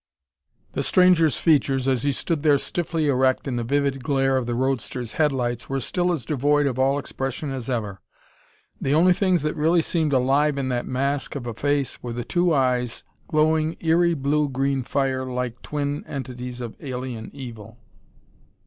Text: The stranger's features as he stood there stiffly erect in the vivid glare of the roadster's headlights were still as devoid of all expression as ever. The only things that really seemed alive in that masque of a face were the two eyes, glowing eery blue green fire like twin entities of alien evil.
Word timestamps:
The 0.73 0.81
stranger's 0.81 1.37
features 1.37 1.87
as 1.87 2.01
he 2.01 2.11
stood 2.11 2.41
there 2.41 2.57
stiffly 2.57 3.07
erect 3.07 3.47
in 3.47 3.55
the 3.57 3.63
vivid 3.63 4.03
glare 4.03 4.35
of 4.35 4.47
the 4.47 4.55
roadster's 4.55 5.11
headlights 5.11 5.69
were 5.69 5.79
still 5.79 6.11
as 6.11 6.25
devoid 6.25 6.65
of 6.65 6.79
all 6.79 6.97
expression 6.97 7.51
as 7.51 7.69
ever. 7.69 8.01
The 8.81 8.95
only 8.95 9.13
things 9.13 9.43
that 9.43 9.55
really 9.55 9.83
seemed 9.83 10.11
alive 10.11 10.57
in 10.57 10.69
that 10.69 10.87
masque 10.87 11.35
of 11.35 11.45
a 11.45 11.53
face 11.53 12.01
were 12.01 12.13
the 12.13 12.25
two 12.25 12.51
eyes, 12.51 13.03
glowing 13.27 13.75
eery 13.79 14.15
blue 14.15 14.49
green 14.49 14.81
fire 14.81 15.23
like 15.23 15.61
twin 15.61 16.03
entities 16.07 16.61
of 16.61 16.75
alien 16.79 17.29
evil. 17.31 17.77